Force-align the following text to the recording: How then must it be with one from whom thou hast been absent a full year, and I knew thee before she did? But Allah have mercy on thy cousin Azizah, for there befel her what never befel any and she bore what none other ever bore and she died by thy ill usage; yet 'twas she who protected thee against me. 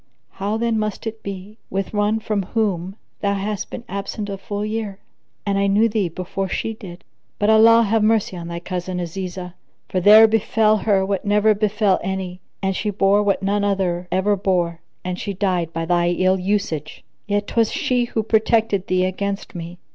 How 0.31 0.57
then 0.57 0.79
must 0.79 1.05
it 1.05 1.21
be 1.21 1.59
with 1.69 1.93
one 1.93 2.19
from 2.19 2.41
whom 2.41 2.95
thou 3.19 3.35
hast 3.35 3.69
been 3.69 3.83
absent 3.87 4.29
a 4.31 4.37
full 4.39 4.65
year, 4.65 4.97
and 5.45 5.59
I 5.59 5.67
knew 5.67 5.87
thee 5.87 6.09
before 6.09 6.49
she 6.49 6.73
did? 6.73 7.03
But 7.37 7.51
Allah 7.51 7.83
have 7.83 8.01
mercy 8.01 8.35
on 8.35 8.47
thy 8.47 8.61
cousin 8.61 8.97
Azizah, 8.99 9.53
for 9.89 9.99
there 9.99 10.27
befel 10.27 10.77
her 10.77 11.05
what 11.05 11.23
never 11.23 11.53
befel 11.53 11.99
any 12.03 12.41
and 12.63 12.75
she 12.75 12.89
bore 12.89 13.21
what 13.21 13.43
none 13.43 13.63
other 13.63 14.07
ever 14.11 14.35
bore 14.35 14.81
and 15.05 15.19
she 15.19 15.35
died 15.35 15.71
by 15.71 15.85
thy 15.85 16.09
ill 16.09 16.39
usage; 16.39 17.03
yet 17.27 17.45
'twas 17.45 17.71
she 17.71 18.05
who 18.05 18.23
protected 18.23 18.87
thee 18.87 19.05
against 19.05 19.53
me. 19.53 19.77